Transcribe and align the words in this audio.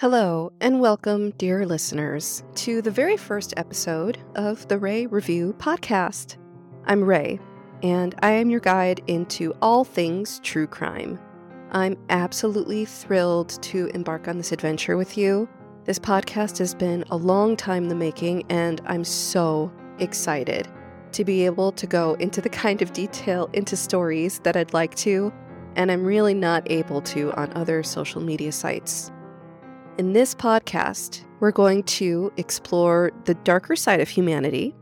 Hello, 0.00 0.52
and 0.60 0.78
welcome, 0.78 1.30
dear 1.38 1.64
listeners, 1.64 2.44
to 2.54 2.82
the 2.82 2.90
very 2.90 3.16
first 3.16 3.54
episode 3.56 4.18
of 4.34 4.68
the 4.68 4.76
Ray 4.76 5.06
Review 5.06 5.54
podcast. 5.58 6.36
I'm 6.84 7.02
Ray, 7.02 7.40
and 7.82 8.14
I 8.20 8.32
am 8.32 8.50
your 8.50 8.60
guide 8.60 9.00
into 9.06 9.54
all 9.62 9.84
things 9.84 10.38
true 10.40 10.66
crime. 10.66 11.18
I'm 11.70 11.96
absolutely 12.10 12.84
thrilled 12.84 13.48
to 13.62 13.86
embark 13.94 14.28
on 14.28 14.36
this 14.36 14.52
adventure 14.52 14.98
with 14.98 15.16
you. 15.16 15.48
This 15.86 15.98
podcast 15.98 16.58
has 16.58 16.74
been 16.74 17.02
a 17.08 17.16
long 17.16 17.56
time 17.56 17.84
in 17.84 17.88
the 17.88 17.94
making, 17.94 18.44
and 18.50 18.82
I'm 18.84 19.02
so 19.02 19.72
excited 19.98 20.68
to 21.12 21.24
be 21.24 21.46
able 21.46 21.72
to 21.72 21.86
go 21.86 22.16
into 22.16 22.42
the 22.42 22.50
kind 22.64 22.82
of 22.82 22.92
detail 22.92 23.48
into 23.54 23.78
stories 23.78 24.40
that 24.40 24.56
I'd 24.56 24.74
like 24.74 24.94
to, 24.96 25.32
and 25.74 25.90
I'm 25.90 26.04
really 26.04 26.34
not 26.34 26.70
able 26.70 27.00
to 27.00 27.32
on 27.32 27.50
other 27.54 27.82
social 27.82 28.20
media 28.20 28.52
sites. 28.52 29.10
In 29.98 30.12
this 30.12 30.34
podcast, 30.34 31.24
we're 31.40 31.52
going 31.52 31.82
to 31.84 32.30
explore 32.36 33.12
the 33.24 33.32
darker 33.32 33.74
side 33.74 33.98
of 33.98 34.10
humanity, 34.10 34.74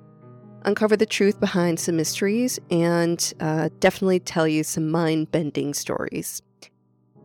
uncover 0.64 0.96
the 0.96 1.06
truth 1.06 1.38
behind 1.38 1.78
some 1.78 1.95
mysteries, 1.95 2.59
and 2.73 3.32
uh, 3.38 3.68
definitely 3.78 4.18
tell 4.18 4.48
you 4.48 4.64
some 4.64 4.90
mind 4.90 5.30
bending 5.30 5.73
stories. 5.73 6.42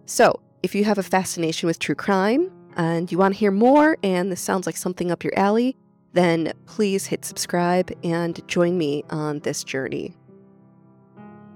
So, 0.06 0.40
if 0.62 0.76
you 0.76 0.84
have 0.84 1.00
a 1.00 1.04
fascination 1.04 1.66
with 1.66 1.80
true 1.80 1.96
crime 1.96 2.52
and 2.76 3.12
you 3.12 3.18
want 3.18 3.34
to 3.34 3.40
hear 3.40 3.50
more, 3.50 3.98
and 4.04 4.32
this 4.32 4.42
sounds 4.42 4.68
like 4.68 4.78
something 4.78 5.10
up 5.10 5.24
your 5.24 5.34
alley, 5.36 5.76
then 6.14 6.54
please 6.68 7.08
hit 7.08 7.26
subscribe 7.26 7.92
and 8.04 8.48
join 8.48 8.78
me 8.78 9.04
on 9.10 9.40
this 9.40 9.64
journey. 9.64 10.16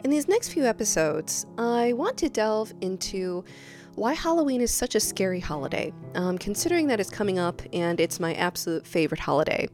In 0.04 0.10
these 0.10 0.28
next 0.28 0.50
few 0.50 0.66
episodes, 0.66 1.46
I 1.60 1.94
want 1.94 2.18
to 2.18 2.30
delve 2.30 2.74
into 2.82 3.46
why 3.96 4.14
Halloween 4.14 4.62
is 4.62 4.72
such 4.72 4.96
a 4.96 5.00
scary 5.00 5.40
holiday, 5.40 5.94
um, 6.16 6.38
considering 6.38 6.88
that 6.88 7.00
it's 7.00 7.10
coming 7.10 7.40
up 7.40 7.62
and 7.74 8.00
it's 8.00 8.20
my 8.20 8.34
absolute 8.36 8.88
favorite 8.88 9.20
holiday. 9.20 9.68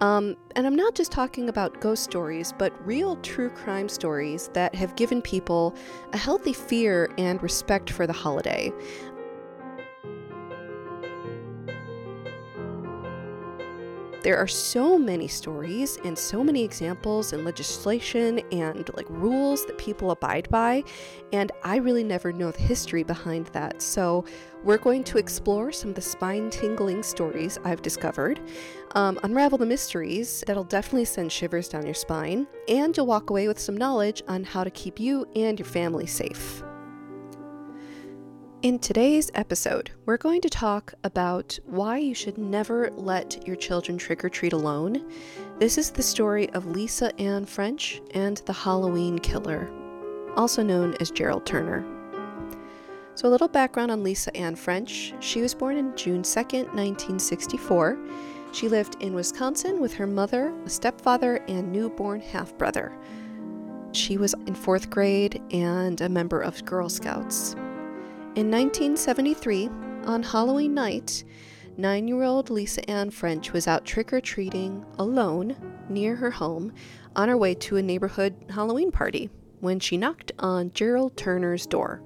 Um, 0.00 0.36
and 0.54 0.66
I'm 0.66 0.76
not 0.76 0.94
just 0.94 1.10
talking 1.10 1.48
about 1.48 1.80
ghost 1.80 2.04
stories, 2.04 2.54
but 2.56 2.72
real 2.86 3.16
true 3.16 3.50
crime 3.50 3.88
stories 3.88 4.48
that 4.54 4.74
have 4.74 4.94
given 4.96 5.20
people 5.20 5.74
a 6.12 6.16
healthy 6.16 6.52
fear 6.52 7.12
and 7.18 7.42
respect 7.42 7.90
for 7.90 8.06
the 8.06 8.12
holiday. 8.12 8.72
There 14.22 14.36
are 14.36 14.48
so 14.48 14.98
many 14.98 15.28
stories 15.28 15.98
and 16.04 16.18
so 16.18 16.42
many 16.42 16.64
examples 16.64 17.32
and 17.32 17.44
legislation 17.44 18.40
and 18.50 18.90
like 18.96 19.06
rules 19.08 19.64
that 19.66 19.78
people 19.78 20.10
abide 20.10 20.48
by, 20.50 20.82
and 21.32 21.52
I 21.62 21.76
really 21.76 22.02
never 22.02 22.32
know 22.32 22.50
the 22.50 22.60
history 22.60 23.04
behind 23.04 23.46
that. 23.48 23.80
So, 23.80 24.24
we're 24.64 24.78
going 24.78 25.04
to 25.04 25.18
explore 25.18 25.70
some 25.70 25.90
of 25.90 25.94
the 25.94 26.02
spine 26.02 26.50
tingling 26.50 27.04
stories 27.04 27.58
I've 27.64 27.80
discovered, 27.80 28.40
um, 28.96 29.20
unravel 29.22 29.56
the 29.56 29.66
mysteries 29.66 30.42
that'll 30.48 30.64
definitely 30.64 31.04
send 31.04 31.30
shivers 31.30 31.68
down 31.68 31.84
your 31.84 31.94
spine, 31.94 32.48
and 32.66 32.96
you'll 32.96 33.06
walk 33.06 33.30
away 33.30 33.46
with 33.46 33.60
some 33.60 33.76
knowledge 33.76 34.22
on 34.26 34.42
how 34.42 34.64
to 34.64 34.70
keep 34.70 34.98
you 34.98 35.26
and 35.36 35.60
your 35.60 35.66
family 35.66 36.06
safe. 36.06 36.64
In 38.60 38.80
today's 38.80 39.30
episode, 39.34 39.92
we're 40.04 40.16
going 40.16 40.40
to 40.40 40.50
talk 40.50 40.92
about 41.04 41.56
why 41.66 41.98
you 41.98 42.12
should 42.12 42.38
never 42.38 42.90
let 42.90 43.46
your 43.46 43.54
children 43.54 43.96
trick 43.96 44.24
or 44.24 44.28
treat 44.28 44.52
alone. 44.52 45.08
This 45.60 45.78
is 45.78 45.92
the 45.92 46.02
story 46.02 46.50
of 46.50 46.66
Lisa 46.66 47.16
Ann 47.20 47.44
French 47.44 48.02
and 48.14 48.38
the 48.46 48.52
Halloween 48.52 49.20
Killer, 49.20 49.70
also 50.36 50.64
known 50.64 50.96
as 50.98 51.12
Gerald 51.12 51.46
Turner. 51.46 51.86
So, 53.14 53.28
a 53.28 53.30
little 53.30 53.46
background 53.46 53.92
on 53.92 54.02
Lisa 54.02 54.36
Ann 54.36 54.56
French. 54.56 55.14
She 55.20 55.40
was 55.40 55.54
born 55.54 55.76
in 55.76 55.96
June 55.96 56.22
2nd, 56.22 56.74
1964. 56.74 57.96
She 58.50 58.68
lived 58.68 59.00
in 59.00 59.14
Wisconsin 59.14 59.80
with 59.80 59.94
her 59.94 60.06
mother, 60.08 60.52
a 60.66 60.68
stepfather, 60.68 61.36
and 61.46 61.70
newborn 61.70 62.20
half 62.20 62.58
brother. 62.58 62.92
She 63.92 64.18
was 64.18 64.34
in 64.48 64.56
fourth 64.56 64.90
grade 64.90 65.40
and 65.52 66.00
a 66.00 66.08
member 66.08 66.40
of 66.40 66.64
Girl 66.64 66.88
Scouts. 66.88 67.54
In 68.36 68.52
1973, 68.52 69.68
on 70.04 70.22
Halloween 70.22 70.72
night, 70.72 71.24
nine 71.76 72.06
year 72.06 72.22
old 72.22 72.50
Lisa 72.50 72.88
Ann 72.88 73.10
French 73.10 73.52
was 73.52 73.66
out 73.66 73.84
trick 73.84 74.12
or 74.12 74.20
treating 74.20 74.84
alone 74.98 75.56
near 75.88 76.14
her 76.14 76.30
home 76.30 76.72
on 77.16 77.28
her 77.28 77.36
way 77.36 77.54
to 77.54 77.76
a 77.76 77.82
neighborhood 77.82 78.36
Halloween 78.50 78.92
party 78.92 79.28
when 79.58 79.80
she 79.80 79.96
knocked 79.96 80.30
on 80.38 80.70
Gerald 80.72 81.16
Turner's 81.16 81.66
door. 81.66 82.00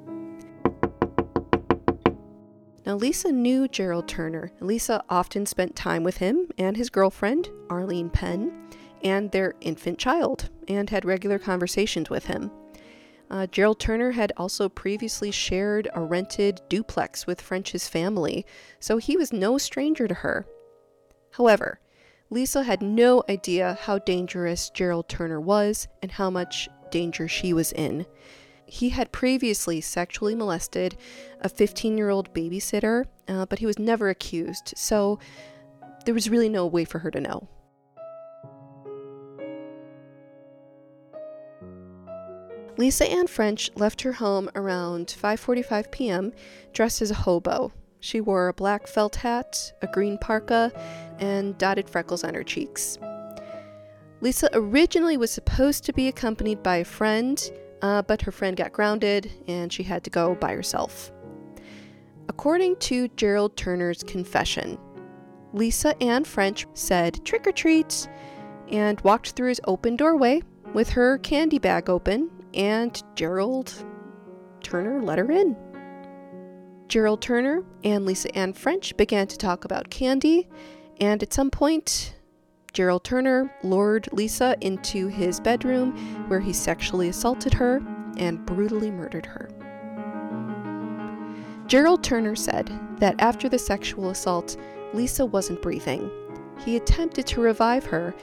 Now, 2.86 2.94
Lisa 2.96 3.30
knew 3.30 3.68
Gerald 3.68 4.08
Turner. 4.08 4.52
Lisa 4.60 5.04
often 5.10 5.44
spent 5.44 5.76
time 5.76 6.02
with 6.02 6.16
him 6.16 6.48
and 6.56 6.76
his 6.76 6.88
girlfriend, 6.88 7.50
Arlene 7.68 8.10
Penn, 8.10 8.68
and 9.04 9.30
their 9.32 9.54
infant 9.60 9.98
child, 9.98 10.50
and 10.66 10.88
had 10.88 11.04
regular 11.04 11.38
conversations 11.38 12.08
with 12.08 12.26
him. 12.26 12.50
Uh, 13.32 13.46
Gerald 13.46 13.80
Turner 13.80 14.10
had 14.10 14.30
also 14.36 14.68
previously 14.68 15.30
shared 15.30 15.88
a 15.94 16.02
rented 16.02 16.60
duplex 16.68 17.26
with 17.26 17.40
French's 17.40 17.88
family, 17.88 18.44
so 18.78 18.98
he 18.98 19.16
was 19.16 19.32
no 19.32 19.56
stranger 19.56 20.06
to 20.06 20.12
her. 20.12 20.46
However, 21.32 21.80
Lisa 22.28 22.62
had 22.62 22.82
no 22.82 23.24
idea 23.30 23.78
how 23.80 23.98
dangerous 23.98 24.68
Gerald 24.68 25.08
Turner 25.08 25.40
was 25.40 25.88
and 26.02 26.12
how 26.12 26.28
much 26.28 26.68
danger 26.90 27.26
she 27.26 27.54
was 27.54 27.72
in. 27.72 28.04
He 28.66 28.90
had 28.90 29.12
previously 29.12 29.80
sexually 29.80 30.34
molested 30.34 30.98
a 31.40 31.48
15 31.48 31.96
year 31.96 32.10
old 32.10 32.34
babysitter, 32.34 33.06
uh, 33.28 33.46
but 33.46 33.60
he 33.60 33.66
was 33.66 33.78
never 33.78 34.10
accused, 34.10 34.74
so 34.76 35.18
there 36.04 36.14
was 36.14 36.28
really 36.28 36.50
no 36.50 36.66
way 36.66 36.84
for 36.84 36.98
her 36.98 37.10
to 37.10 37.20
know. 37.20 37.48
Lisa 42.78 43.04
Ann 43.10 43.26
French 43.26 43.70
left 43.76 44.02
her 44.02 44.14
home 44.14 44.50
around 44.54 45.08
5:45 45.08 45.90
p.m. 45.90 46.32
dressed 46.72 47.02
as 47.02 47.10
a 47.10 47.14
hobo. 47.14 47.72
She 48.00 48.20
wore 48.20 48.48
a 48.48 48.54
black 48.54 48.86
felt 48.86 49.16
hat, 49.16 49.72
a 49.82 49.86
green 49.86 50.18
parka, 50.18 50.72
and 51.18 51.56
dotted 51.58 51.88
freckles 51.88 52.24
on 52.24 52.34
her 52.34 52.42
cheeks. 52.42 52.98
Lisa 54.20 54.48
originally 54.54 55.16
was 55.16 55.30
supposed 55.30 55.84
to 55.84 55.92
be 55.92 56.08
accompanied 56.08 56.62
by 56.62 56.76
a 56.76 56.84
friend, 56.84 57.50
uh, 57.82 58.02
but 58.02 58.22
her 58.22 58.32
friend 58.32 58.56
got 58.56 58.72
grounded 58.72 59.30
and 59.46 59.72
she 59.72 59.82
had 59.82 60.02
to 60.04 60.10
go 60.10 60.34
by 60.34 60.52
herself. 60.52 61.12
According 62.28 62.76
to 62.76 63.08
Gerald 63.08 63.56
Turner's 63.56 64.02
confession, 64.02 64.78
Lisa 65.52 66.00
Ann 66.02 66.24
French 66.24 66.66
said 66.72 67.24
trick 67.24 67.46
or 67.46 67.52
treat 67.52 68.08
and 68.68 69.00
walked 69.02 69.32
through 69.32 69.50
his 69.50 69.60
open 69.66 69.96
doorway 69.96 70.40
with 70.72 70.88
her 70.90 71.18
candy 71.18 71.58
bag 71.58 71.90
open 71.90 72.30
and 72.54 73.02
Gerald 73.14 73.74
Turner 74.62 75.02
let 75.02 75.18
her 75.18 75.30
in. 75.30 75.56
Gerald 76.88 77.22
Turner 77.22 77.64
and 77.84 78.04
Lisa 78.04 78.34
Ann 78.36 78.52
French 78.52 78.96
began 78.96 79.26
to 79.26 79.38
talk 79.38 79.64
about 79.64 79.90
candy, 79.90 80.48
and 81.00 81.22
at 81.22 81.32
some 81.32 81.50
point, 81.50 82.14
Gerald 82.72 83.04
Turner 83.04 83.54
lured 83.62 84.08
Lisa 84.12 84.56
into 84.60 85.08
his 85.08 85.40
bedroom 85.40 85.92
where 86.28 86.40
he 86.40 86.52
sexually 86.52 87.08
assaulted 87.08 87.54
her 87.54 87.82
and 88.16 88.44
brutally 88.46 88.90
murdered 88.90 89.26
her. 89.26 89.50
Gerald 91.66 92.04
Turner 92.04 92.36
said 92.36 92.70
that 92.98 93.20
after 93.20 93.48
the 93.48 93.58
sexual 93.58 94.10
assault, 94.10 94.56
Lisa 94.92 95.24
wasn't 95.24 95.62
breathing. 95.62 96.10
He 96.64 96.76
attempted 96.76 97.26
to 97.28 97.40
revive 97.40 97.86
her, 97.86 98.14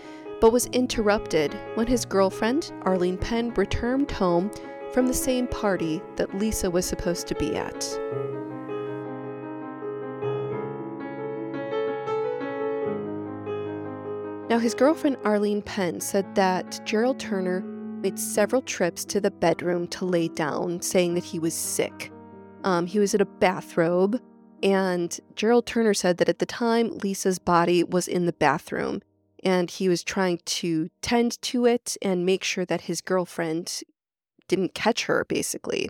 but 0.42 0.54
was 0.54 0.68
interrupted 0.68 1.54
when 1.76 1.88
his 1.88 2.06
girlfriend, 2.06 2.72
Arlene 2.84 3.18
Penn, 3.18 3.54
returned 3.56 4.10
home 4.12 4.52
from 4.94 5.08
the 5.08 5.14
same 5.14 5.48
party 5.48 6.02
that 6.16 6.34
Lisa 6.38 6.70
was 6.70 6.86
supposed 6.86 7.28
to 7.28 7.36
be 7.36 7.56
at. 7.56 8.00
Now, 14.50 14.58
his 14.58 14.74
girlfriend 14.74 15.18
Arlene 15.24 15.62
Penn 15.62 16.02
said 16.02 16.34
that 16.34 16.82
Gerald 16.84 17.20
Turner 17.20 17.62
made 17.62 18.18
several 18.18 18.64
trips 18.64 19.06
to 19.06 19.22
the 19.22 19.30
bedroom 19.30 19.88
to 19.90 20.06
lay 20.06 20.28
down, 20.28 20.82
saying 20.82 21.14
that 21.14 21.24
he 21.24 21.38
was 21.38 21.54
sick. 21.54 22.12
Um, 22.64 22.88
he 22.88 22.98
was 22.98 23.14
in 23.14 23.22
a 23.22 23.26
bathrobe, 23.26 24.20
and 24.64 25.18
Gerald 25.36 25.68
Turner 25.68 25.94
said 25.94 26.18
that 26.18 26.30
at 26.30 26.40
the 26.40 26.46
time 26.48 26.98
Lisa's 27.04 27.38
body 27.38 27.84
was 27.84 28.08
in 28.08 28.26
the 28.26 28.34
bathroom 28.34 29.02
and 29.44 29.70
he 29.70 29.90
was 29.90 30.04
trying 30.04 30.40
to 30.46 30.90
tend 31.02 31.42
to 31.44 31.66
it 31.66 31.98
and 32.02 32.26
make 32.26 32.44
sure 32.44 32.66
that 32.66 32.82
his 32.82 33.02
girlfriend 33.02 33.82
didn't 34.48 34.74
catch 34.74 35.06
her, 35.06 35.26
basically. 35.26 35.90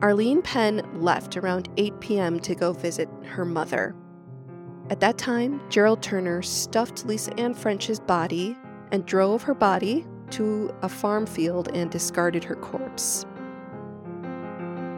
Arlene 0.00 0.42
Penn 0.42 0.88
left 0.94 1.36
around 1.36 1.68
8 1.76 2.00
p.m. 2.00 2.40
to 2.40 2.54
go 2.54 2.72
visit 2.72 3.08
her 3.24 3.44
mother. 3.44 3.96
At 4.90 5.00
that 5.00 5.18
time, 5.18 5.60
Gerald 5.68 6.02
Turner 6.02 6.40
stuffed 6.40 7.04
Lisa 7.04 7.38
Ann 7.38 7.52
French's 7.52 8.00
body 8.00 8.56
and 8.92 9.04
drove 9.04 9.42
her 9.42 9.54
body 9.54 10.06
to 10.30 10.74
a 10.82 10.88
farm 10.88 11.26
field 11.26 11.68
and 11.74 11.90
discarded 11.90 12.44
her 12.44 12.54
corpse. 12.54 13.26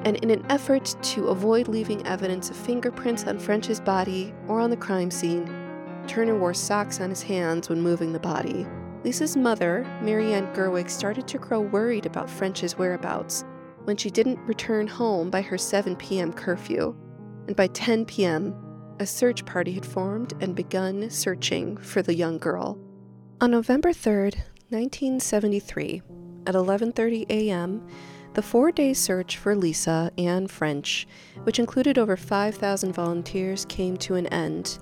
And 0.04 0.16
in 0.22 0.30
an 0.30 0.44
effort 0.48 0.94
to 1.02 1.28
avoid 1.28 1.68
leaving 1.68 2.06
evidence 2.06 2.50
of 2.50 2.56
fingerprints 2.56 3.24
on 3.24 3.38
French's 3.38 3.80
body 3.80 4.34
or 4.48 4.60
on 4.60 4.70
the 4.70 4.76
crime 4.76 5.10
scene, 5.10 5.46
Turner 6.10 6.36
wore 6.36 6.52
socks 6.52 7.00
on 7.00 7.08
his 7.08 7.22
hands 7.22 7.68
when 7.68 7.80
moving 7.80 8.12
the 8.12 8.18
body. 8.18 8.66
Lisa's 9.04 9.36
mother, 9.36 9.86
Marianne 10.02 10.52
Gerwig, 10.52 10.90
started 10.90 11.28
to 11.28 11.38
grow 11.38 11.60
worried 11.60 12.04
about 12.04 12.28
French's 12.28 12.76
whereabouts 12.76 13.44
when 13.84 13.96
she 13.96 14.10
didn't 14.10 14.40
return 14.40 14.88
home 14.88 15.30
by 15.30 15.40
her 15.40 15.56
7 15.56 15.94
p.m. 15.94 16.32
curfew. 16.32 16.96
And 17.46 17.54
by 17.54 17.68
10 17.68 18.06
p.m., 18.06 18.56
a 18.98 19.06
search 19.06 19.46
party 19.46 19.70
had 19.70 19.86
formed 19.86 20.34
and 20.40 20.56
begun 20.56 21.08
searching 21.10 21.76
for 21.76 22.02
the 22.02 22.16
young 22.16 22.38
girl. 22.38 22.76
On 23.40 23.52
November 23.52 23.90
3rd, 23.90 24.34
1973, 24.70 26.02
at 26.48 26.56
11:30 26.56 27.26
a.m., 27.30 27.86
the 28.34 28.42
four-day 28.42 28.94
search 28.94 29.36
for 29.36 29.54
Lisa 29.54 30.10
Ann 30.18 30.48
French, 30.48 31.06
which 31.44 31.60
included 31.60 31.98
over 31.98 32.16
5,000 32.16 32.92
volunteers, 32.92 33.64
came 33.66 33.96
to 33.98 34.16
an 34.16 34.26
end 34.26 34.80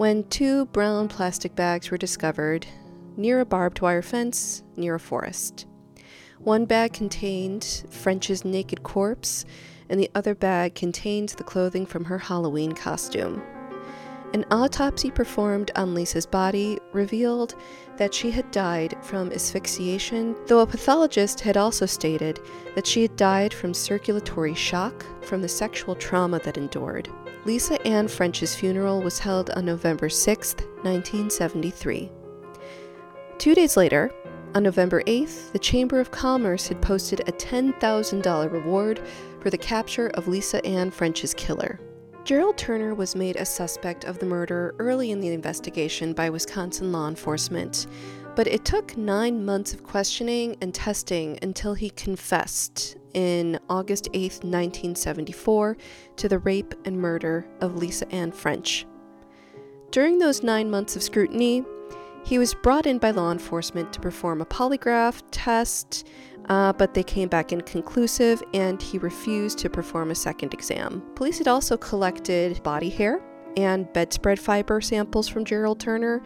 when 0.00 0.24
two 0.30 0.64
brown 0.64 1.08
plastic 1.08 1.54
bags 1.54 1.90
were 1.90 1.98
discovered 1.98 2.66
near 3.18 3.38
a 3.38 3.44
barbed 3.44 3.82
wire 3.82 4.00
fence 4.00 4.62
near 4.74 4.94
a 4.94 4.98
forest. 4.98 5.66
One 6.38 6.64
bag 6.64 6.94
contained 6.94 7.84
French's 7.90 8.42
naked 8.42 8.82
corpse, 8.82 9.44
and 9.90 10.00
the 10.00 10.10
other 10.14 10.34
bag 10.34 10.74
contained 10.74 11.28
the 11.28 11.44
clothing 11.44 11.84
from 11.84 12.06
her 12.06 12.16
Halloween 12.16 12.72
costume. 12.72 13.42
An 14.32 14.46
autopsy 14.50 15.10
performed 15.10 15.70
on 15.76 15.92
Lisa's 15.92 16.24
body 16.24 16.78
revealed 16.94 17.54
that 17.98 18.14
she 18.14 18.30
had 18.30 18.50
died 18.50 18.96
from 19.02 19.30
asphyxiation, 19.30 20.34
though 20.46 20.60
a 20.60 20.66
pathologist 20.66 21.40
had 21.40 21.58
also 21.58 21.84
stated 21.84 22.40
that 22.74 22.86
she 22.86 23.02
had 23.02 23.16
died 23.16 23.52
from 23.52 23.74
circulatory 23.74 24.54
shock 24.54 25.04
from 25.22 25.42
the 25.42 25.48
sexual 25.48 25.94
trauma 25.94 26.38
that 26.38 26.56
endured. 26.56 27.10
Lisa 27.46 27.80
Ann 27.86 28.06
French's 28.06 28.54
funeral 28.54 29.00
was 29.00 29.18
held 29.18 29.48
on 29.50 29.64
November 29.64 30.10
6, 30.10 30.54
1973. 30.82 32.10
Two 33.38 33.54
days 33.54 33.78
later, 33.78 34.12
on 34.54 34.62
November 34.62 35.02
8th, 35.04 35.50
the 35.52 35.58
Chamber 35.58 36.00
of 36.00 36.10
Commerce 36.10 36.68
had 36.68 36.82
posted 36.82 37.20
a 37.20 37.32
$10,000 37.32 38.52
reward 38.52 39.00
for 39.40 39.48
the 39.48 39.56
capture 39.56 40.08
of 40.08 40.28
Lisa 40.28 40.64
Ann 40.66 40.90
French's 40.90 41.32
killer. 41.32 41.80
Gerald 42.24 42.58
Turner 42.58 42.94
was 42.94 43.16
made 43.16 43.36
a 43.36 43.46
suspect 43.46 44.04
of 44.04 44.18
the 44.18 44.26
murder 44.26 44.74
early 44.78 45.10
in 45.10 45.20
the 45.20 45.28
investigation 45.28 46.12
by 46.12 46.28
Wisconsin 46.28 46.92
law 46.92 47.08
enforcement, 47.08 47.86
but 48.40 48.46
it 48.46 48.64
took 48.64 48.96
nine 48.96 49.44
months 49.44 49.74
of 49.74 49.84
questioning 49.84 50.56
and 50.62 50.74
testing 50.74 51.38
until 51.42 51.74
he 51.74 51.90
confessed 51.90 52.96
in 53.12 53.60
August 53.68 54.08
8, 54.14 54.32
1974, 54.42 55.76
to 56.16 56.26
the 56.26 56.38
rape 56.38 56.72
and 56.86 56.96
murder 56.96 57.46
of 57.60 57.76
Lisa 57.76 58.10
Ann 58.10 58.32
French. 58.32 58.86
During 59.90 60.18
those 60.18 60.42
nine 60.42 60.70
months 60.70 60.96
of 60.96 61.02
scrutiny, 61.02 61.66
he 62.24 62.38
was 62.38 62.54
brought 62.54 62.86
in 62.86 62.96
by 62.96 63.10
law 63.10 63.30
enforcement 63.30 63.92
to 63.92 64.00
perform 64.00 64.40
a 64.40 64.46
polygraph 64.46 65.20
test, 65.30 66.08
uh, 66.48 66.72
but 66.72 66.94
they 66.94 67.02
came 67.02 67.28
back 67.28 67.52
inconclusive 67.52 68.42
and 68.54 68.80
he 68.80 68.96
refused 68.96 69.58
to 69.58 69.68
perform 69.68 70.10
a 70.10 70.14
second 70.14 70.54
exam. 70.54 71.02
Police 71.14 71.36
had 71.36 71.48
also 71.48 71.76
collected 71.76 72.62
body 72.62 72.88
hair 72.88 73.20
and 73.58 73.92
bedspread 73.92 74.38
fiber 74.40 74.80
samples 74.80 75.28
from 75.28 75.44
Gerald 75.44 75.78
Turner, 75.78 76.22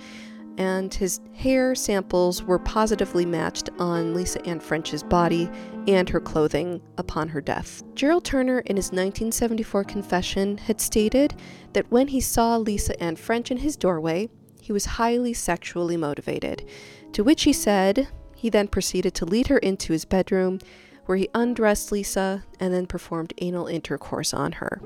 and 0.59 0.93
his 0.93 1.21
hair 1.35 1.75
samples 1.75 2.43
were 2.43 2.59
positively 2.59 3.27
matched 3.27 3.71
on 3.79 4.15
Lisa 4.15 4.45
Ann 4.47 4.61
French's 4.61 5.03
body 5.03 5.51
and 5.87 6.09
her 6.09 6.21
clothing 6.21 6.81
upon 6.99 7.29
her 7.29 7.41
death. 7.41 7.83
Gerald 7.95 8.25
Turner, 8.25 8.61
in 8.61 8.77
his 8.77 8.87
1974 8.87 9.85
confession, 9.85 10.59
had 10.59 10.81
stated 10.81 11.35
that 11.73 11.91
when 11.91 12.09
he 12.09 12.21
saw 12.21 12.57
Lisa 12.57 13.01
Ann 13.03 13.17
French 13.17 13.51
in 13.51 13.59
his 13.59 13.77
doorway, 13.77 14.29
he 14.61 14.73
was 14.73 14.87
highly 14.87 15.35
sexually 15.35 15.97
motivated, 15.97 16.67
to 17.13 17.23
which 17.23 17.43
he 17.43 17.53
said 17.53 18.09
he 18.35 18.49
then 18.49 18.69
proceeded 18.69 19.15
to 19.15 19.25
lead 19.25 19.49
her 19.49 19.59
into 19.59 19.93
his 19.93 20.05
bedroom, 20.05 20.59
where 21.07 21.19
he 21.19 21.29
undressed 21.35 21.93
Lisa 21.93 22.45
and 22.59 22.73
then 22.73 22.87
performed 22.87 23.35
anal 23.39 23.67
intercourse 23.67 24.33
on 24.33 24.53
her. 24.53 24.81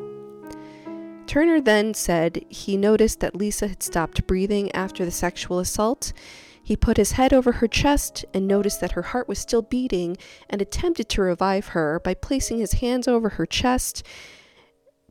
Turner 1.28 1.60
then 1.60 1.92
said 1.92 2.42
he 2.48 2.78
noticed 2.78 3.20
that 3.20 3.36
Lisa 3.36 3.68
had 3.68 3.82
stopped 3.82 4.26
breathing 4.26 4.72
after 4.72 5.04
the 5.04 5.10
sexual 5.10 5.58
assault. 5.58 6.14
He 6.62 6.74
put 6.74 6.96
his 6.96 7.12
head 7.12 7.34
over 7.34 7.52
her 7.52 7.68
chest 7.68 8.24
and 8.32 8.48
noticed 8.48 8.80
that 8.80 8.92
her 8.92 9.02
heart 9.02 9.28
was 9.28 9.38
still 9.38 9.60
beating 9.60 10.16
and 10.48 10.62
attempted 10.62 11.10
to 11.10 11.20
revive 11.20 11.68
her 11.68 12.00
by 12.00 12.14
placing 12.14 12.60
his 12.60 12.72
hands 12.74 13.06
over 13.06 13.28
her 13.28 13.44
chest. 13.44 14.02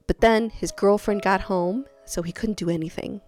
But 0.08 0.22
then 0.22 0.50
his 0.50 0.72
girlfriend 0.72 1.22
got 1.22 1.42
home, 1.42 1.86
so 2.04 2.24
he 2.24 2.32
couldn't 2.32 2.58
do 2.58 2.72
anything. 2.72 3.22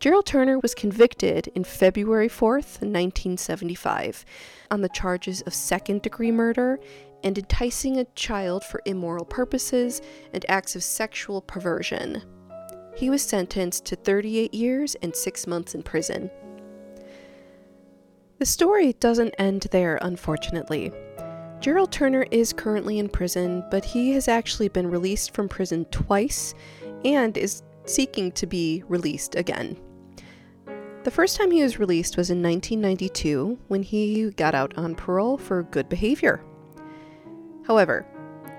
Gerald 0.00 0.26
Turner 0.26 0.58
was 0.58 0.74
convicted 0.74 1.48
in 1.54 1.62
February 1.62 2.28
4th, 2.28 2.82
1975, 2.82 4.24
on 4.72 4.80
the 4.80 4.88
charges 4.88 5.40
of 5.42 5.54
second 5.54 6.02
degree 6.02 6.32
murder 6.32 6.80
and 7.24 7.38
enticing 7.38 7.96
a 7.96 8.04
child 8.14 8.62
for 8.62 8.82
immoral 8.84 9.24
purposes 9.24 10.00
and 10.32 10.44
acts 10.48 10.76
of 10.76 10.84
sexual 10.84 11.40
perversion. 11.40 12.22
He 12.94 13.10
was 13.10 13.22
sentenced 13.22 13.86
to 13.86 13.96
38 13.96 14.54
years 14.54 14.94
and 15.02 15.16
six 15.16 15.46
months 15.46 15.74
in 15.74 15.82
prison. 15.82 16.30
The 18.38 18.46
story 18.46 18.92
doesn't 18.94 19.34
end 19.38 19.62
there, 19.70 19.98
unfortunately. 20.02 20.92
Gerald 21.60 21.90
Turner 21.90 22.26
is 22.30 22.52
currently 22.52 22.98
in 22.98 23.08
prison, 23.08 23.64
but 23.70 23.84
he 23.84 24.12
has 24.12 24.28
actually 24.28 24.68
been 24.68 24.90
released 24.90 25.34
from 25.34 25.48
prison 25.48 25.86
twice 25.86 26.54
and 27.04 27.36
is 27.38 27.62
seeking 27.86 28.32
to 28.32 28.46
be 28.46 28.82
released 28.86 29.34
again. 29.34 29.78
The 31.04 31.10
first 31.10 31.36
time 31.36 31.50
he 31.50 31.62
was 31.62 31.78
released 31.78 32.16
was 32.16 32.30
in 32.30 32.42
1992 32.42 33.58
when 33.68 33.82
he 33.82 34.30
got 34.30 34.54
out 34.54 34.76
on 34.76 34.94
parole 34.94 35.36
for 35.38 35.62
good 35.62 35.88
behavior. 35.88 36.42
However, 37.66 38.06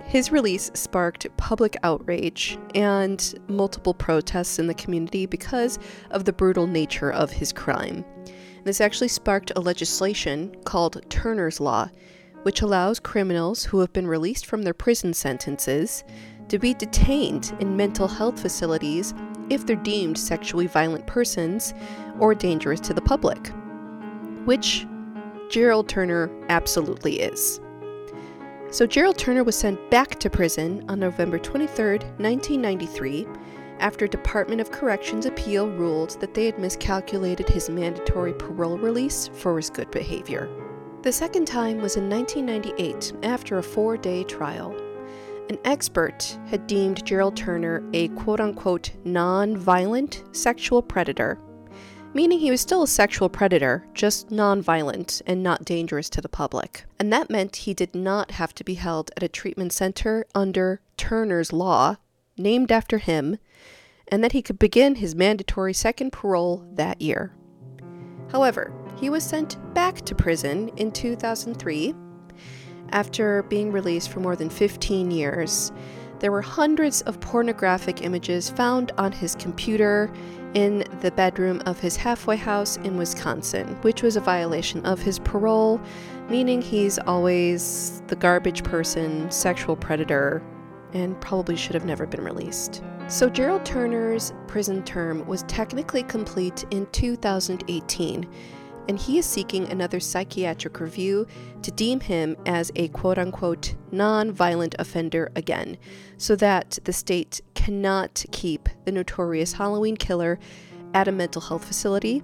his 0.06 0.32
release 0.32 0.70
sparked 0.76 1.28
public 1.36 1.76
outrage 1.84 2.58
and 2.76 3.34
multiple 3.48 3.94
protests 3.94 4.60
in 4.60 4.68
the 4.68 4.74
community 4.74 5.26
because 5.26 5.80
of 6.12 6.26
the 6.26 6.34
brutal 6.34 6.68
nature 6.68 7.12
of 7.12 7.32
his 7.32 7.52
crime. 7.52 8.06
This 8.64 8.82
actually 8.82 9.08
sparked 9.08 9.52
a 9.56 9.62
legislation 9.62 10.56
called 10.64 11.02
Turner's 11.10 11.60
Law, 11.60 11.90
which 12.44 12.62
allows 12.62 13.00
criminals 13.00 13.64
who 13.64 13.80
have 13.80 13.94
been 13.94 14.08
released 14.08 14.46
from 14.46 14.62
their 14.62 14.74
prison 14.74 15.14
sentences 15.14 16.04
to 16.50 16.60
be 16.60 16.76
detained 16.76 17.56
in 17.60 17.76
mental 17.76 18.08
health 18.08 18.40
facilities 18.40 19.16
if 19.50 19.66
they're 19.66 19.76
deemed 19.76 20.18
sexually 20.18 20.68
violent 20.68 21.06
persons 21.08 21.74
or 22.20 22.36
dangerous 22.36 22.80
to 22.82 22.94
the 22.94 23.02
public, 23.02 23.52
which 24.46 24.86
Gerald 25.50 25.90
Turner 25.90 26.30
absolutely 26.50 27.20
is. 27.20 27.60
So 28.76 28.86
Gerald 28.86 29.18
Turner 29.18 29.46
was 29.46 29.58
sent 29.58 29.90
back 29.90 30.20
to 30.20 30.30
prison 30.30 30.84
on 30.90 31.00
November 31.00 31.40
23, 31.40 32.00
1993, 32.18 33.26
after 33.80 34.06
Department 34.06 34.60
of 34.60 34.70
Corrections 34.70 35.26
appeal 35.26 35.70
ruled 35.70 36.20
that 36.20 36.34
they 36.34 36.46
had 36.46 36.60
miscalculated 36.60 37.48
his 37.48 37.70
mandatory 37.70 38.34
parole 38.34 38.78
release 38.78 39.30
for 39.30 39.56
his 39.56 39.70
good 39.70 39.90
behavior. 39.92 40.50
The 41.04 41.12
second 41.14 41.46
time 41.46 41.78
was 41.80 41.96
in 41.96 42.10
1998 42.10 43.14
after 43.24 43.60
a 43.60 43.64
four 43.64 43.96
day 43.96 44.26
trial. 44.26 44.76
An 45.50 45.58
expert 45.64 46.38
had 46.48 46.68
deemed 46.68 47.06
Gerald 47.06 47.38
Turner 47.38 47.82
a 47.94 48.10
quote 48.10 48.42
unquote 48.42 48.92
non 49.06 49.56
violent 49.56 50.26
sexual 50.34 50.82
predator, 50.82 51.40
meaning 52.16 52.40
he 52.40 52.50
was 52.50 52.62
still 52.62 52.82
a 52.82 52.88
sexual 52.88 53.28
predator, 53.28 53.86
just 53.94 54.32
non 54.32 54.62
violent 54.62 55.22
and 55.28 55.44
not 55.44 55.66
dangerous 55.66 56.10
to 56.10 56.22
the 56.22 56.30
public. 56.30 56.86
And 56.98 57.12
that 57.12 57.30
meant 57.30 57.58
he 57.58 57.74
did 57.74 57.94
not 57.94 58.32
have 58.32 58.56
to 58.56 58.64
be 58.64 58.76
held 58.76 59.12
at 59.18 59.22
a 59.22 59.28
treatment 59.28 59.74
center 59.74 60.26
under 60.34 60.80
Turner's 60.96 61.52
Law, 61.52 61.98
named 62.38 62.72
after 62.72 63.00
him, 63.00 63.38
and 64.08 64.24
that 64.24 64.32
he 64.32 64.42
could 64.42 64.58
begin 64.58 64.96
his 64.96 65.14
mandatory 65.14 65.74
second 65.74 66.14
parole 66.14 66.66
that 66.74 67.02
year. 67.02 67.34
However, 68.32 68.74
he 68.98 69.10
was 69.10 69.24
sent 69.24 69.58
back 69.74 69.98
to 70.06 70.16
prison 70.16 70.70
in 70.78 70.94
2003 70.94 71.94
after 72.92 73.44
being 73.44 73.74
released 73.74 74.10
for 74.10 74.22
more 74.22 74.38
than 74.38 74.50
15 74.50 75.12
years. 75.12 75.74
There 76.20 76.32
were 76.32 76.42
hundreds 76.42 77.02
of 77.02 77.20
pornographic 77.20 78.02
images 78.02 78.50
found 78.50 78.92
on 78.98 79.12
his 79.12 79.36
computer 79.36 80.12
in 80.54 80.86
the 81.02 81.12
bedroom 81.12 81.62
of 81.66 81.80
his 81.80 81.98
halfway 81.98 82.38
house 82.38 82.78
in 82.78 82.98
Wisconsin, 82.98 83.68
which 83.82 84.02
was 84.02 84.16
a 84.16 84.22
violation 84.22 84.86
of 84.86 85.02
his 85.02 85.20
parole, 85.20 85.82
meaning 86.30 86.62
he's 86.62 86.98
always 87.00 88.02
the 88.08 88.16
garbage 88.16 88.64
person, 88.64 89.30
sexual 89.30 89.76
predator, 89.76 90.42
and 90.94 91.20
probably 91.20 91.58
should 91.58 91.74
have 91.74 91.86
never 91.86 92.06
been 92.06 92.24
released. 92.24 92.82
So, 93.08 93.30
Gerald 93.30 93.66
Turner's 93.66 94.34
prison 94.48 94.82
term 94.84 95.28
was 95.28 95.44
technically 95.44 96.04
complete 96.04 96.64
in 96.72 96.88
2018, 96.88 98.28
and 98.88 99.00
he 99.00 99.18
is 99.18 99.26
seeking 99.26 99.68
another 99.70 100.00
psychiatric 100.00 100.80
review 100.80 101.28
to 101.62 101.72
deem 101.72 102.00
him 102.00 102.36
as 102.46 102.72
a 102.76 102.88
quote 102.90 103.18
unquote 103.18 103.76
non 103.92 104.32
violent 104.32 104.76
offender 104.80 105.32
again, 105.36 105.78
so 106.18 106.36
that 106.36 106.80
the 106.84 106.94
state 106.94 107.42
cannot 107.54 108.24
keep 108.32 108.70
the 108.86 108.92
notorious 108.92 109.54
Halloween 109.54 109.98
killer 109.98 110.40
at 110.94 111.08
a 111.08 111.12
mental 111.12 111.42
health 111.42 111.66
facility. 111.66 112.24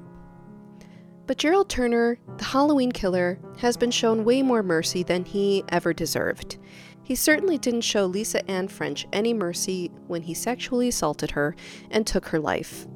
But 1.27 1.37
Gerald 1.37 1.69
Turner, 1.69 2.17
the 2.37 2.43
Halloween 2.43 2.91
killer, 2.91 3.39
has 3.57 3.77
been 3.77 3.91
shown 3.91 4.25
way 4.25 4.41
more 4.41 4.63
mercy 4.63 5.03
than 5.03 5.23
he 5.23 5.63
ever 5.69 5.93
deserved. 5.93 6.57
He 7.03 7.15
certainly 7.15 7.57
didn't 7.57 7.81
show 7.81 8.05
Lisa 8.05 8.49
Ann 8.49 8.67
French 8.67 9.07
any 9.11 9.33
mercy 9.33 9.91
when 10.07 10.21
he 10.21 10.33
sexually 10.33 10.87
assaulted 10.87 11.31
her 11.31 11.55
and 11.89 12.05
took 12.05 12.27
her 12.27 12.39
life. 12.39 12.87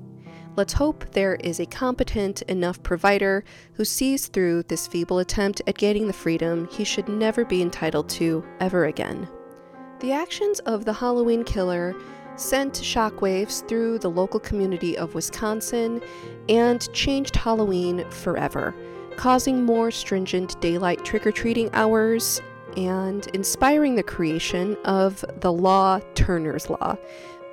Let's 0.57 0.71
hope 0.71 1.11
there 1.11 1.35
is 1.35 1.59
a 1.59 1.65
competent 1.65 2.41
enough 2.43 2.81
provider 2.81 3.43
who 3.73 3.83
sees 3.83 4.27
through 4.27 4.63
this 4.63 4.87
feeble 4.87 5.19
attempt 5.19 5.61
at 5.67 5.77
gaining 5.77 6.07
the 6.07 6.13
freedom 6.13 6.69
he 6.71 6.85
should 6.85 7.09
never 7.09 7.43
be 7.43 7.61
entitled 7.61 8.07
to 8.11 8.41
ever 8.61 8.85
again. 8.85 9.27
The 9.99 10.13
actions 10.13 10.59
of 10.61 10.85
the 10.85 10.93
Halloween 10.93 11.43
killer 11.43 11.93
sent 12.37 12.73
shockwaves 12.73 13.67
through 13.67 13.99
the 13.99 14.09
local 14.09 14.39
community 14.39 14.97
of 14.97 15.13
Wisconsin 15.13 16.01
and 16.47 16.91
changed 16.93 17.35
Halloween 17.35 18.09
forever, 18.09 18.73
causing 19.17 19.65
more 19.65 19.91
stringent 19.91 20.59
daylight 20.61 21.03
trick 21.03 21.27
or 21.27 21.33
treating 21.33 21.69
hours 21.73 22.41
and 22.77 23.27
inspiring 23.33 23.95
the 23.95 24.03
creation 24.03 24.77
of 24.85 25.23
the 25.41 25.51
law 25.51 25.99
Turner's 26.13 26.69
Law. 26.69 26.97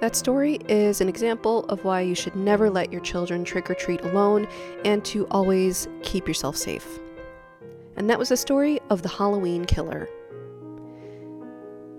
That 0.03 0.17
story 0.17 0.59
is 0.69 1.01
an 1.01 1.09
example 1.09 1.65
of 1.67 1.85
why 1.85 2.01
you 2.01 2.17
should 2.17 2.35
never 2.35 2.69
let 2.69 2.91
your 2.91 3.01
children 3.03 3.45
trick 3.45 3.71
or 3.71 3.75
treat 3.75 4.01
alone 4.01 4.49
and 4.85 5.05
to 5.05 5.29
always 5.29 5.87
keep 6.03 6.27
yourself 6.27 6.57
safe. 6.57 6.99
And 7.95 8.11
that 8.11 8.19
was 8.19 8.31
the 8.31 8.37
story 8.37 8.81
of 8.91 9.03
the 9.03 9.09
Halloween 9.09 9.65
killer. 9.65 10.09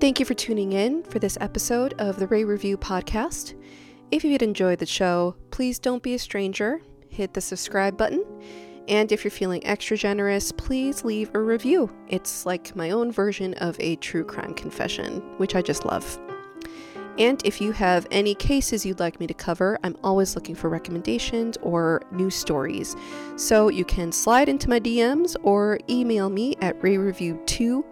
Thank 0.02 0.20
you 0.20 0.26
for 0.26 0.34
tuning 0.34 0.74
in 0.74 1.04
for 1.04 1.20
this 1.20 1.38
episode 1.40 1.94
of 1.98 2.20
the 2.20 2.28
Ray 2.28 2.44
Review 2.44 2.76
podcast. 2.76 3.54
If 4.12 4.26
you 4.26 4.34
had 4.34 4.42
enjoyed 4.42 4.80
the 4.80 4.86
show, 4.86 5.38
please 5.50 5.80
don't 5.80 6.04
be 6.04 6.16
a 6.16 6.20
stranger. 6.20 6.82
Hit 7.08 7.34
the 7.34 7.40
subscribe 7.40 7.96
button 7.96 8.26
and 8.90 9.14
if 9.14 9.24
you're 9.24 9.32
feeling 9.32 9.66
extra 9.66 9.96
generous, 9.96 10.52
please 10.52 11.06
leave 11.06 11.32
a 11.34 11.40
review. 11.40 11.90
It's 12.10 12.46
like 12.46 12.76
my 12.76 12.90
own 12.90 13.14
version 13.14 13.54
of 13.56 13.80
a 13.80 13.96
true 13.96 14.26
crime 14.26 14.54
confession, 14.54 15.22
which 15.38 15.56
I 15.56 15.62
just 15.62 15.86
love. 15.86 16.20
And 17.18 17.46
if 17.46 17.62
you 17.62 17.72
have 17.74 18.08
any 18.10 18.34
cases 18.34 18.86
you'd 18.86 19.00
like 19.00 19.20
me 19.20 19.28
to 19.28 19.34
cover, 19.34 19.78
I'm 19.84 19.96
always 20.04 20.36
looking 20.36 20.56
for 20.56 20.70
recommendations 20.70 21.58
or 21.62 22.02
new 22.12 22.30
stories. 22.30 22.96
So 23.36 23.70
you 23.70 23.86
can 23.86 24.12
slide 24.12 24.50
into 24.50 24.70
my 24.70 24.80
DMs 24.80 25.36
or 25.44 25.80
email 25.90 26.30
me 26.30 26.56
at 26.62 26.80
rayreview2. 26.82 27.84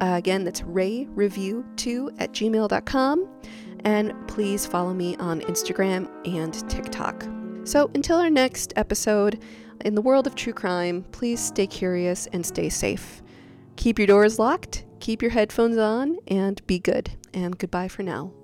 Uh, 0.00 0.14
again, 0.16 0.44
that's 0.44 0.60
rayreview2 0.62 2.16
at 2.18 2.32
gmail.com. 2.32 3.28
And 3.84 4.28
please 4.28 4.66
follow 4.66 4.92
me 4.92 5.16
on 5.16 5.40
Instagram 5.42 6.08
and 6.26 6.68
TikTok. 6.68 7.26
So 7.64 7.90
until 7.94 8.18
our 8.18 8.30
next 8.30 8.72
episode, 8.76 9.42
in 9.84 9.94
the 9.94 10.02
world 10.02 10.26
of 10.26 10.34
true 10.34 10.52
crime, 10.52 11.04
please 11.12 11.40
stay 11.40 11.66
curious 11.66 12.26
and 12.28 12.44
stay 12.44 12.68
safe. 12.68 13.22
Keep 13.76 13.98
your 13.98 14.06
doors 14.06 14.38
locked, 14.38 14.84
keep 15.00 15.22
your 15.22 15.30
headphones 15.30 15.78
on, 15.78 16.18
and 16.28 16.64
be 16.66 16.78
good. 16.78 17.12
And 17.34 17.58
goodbye 17.58 17.88
for 17.88 18.02
now. 18.02 18.32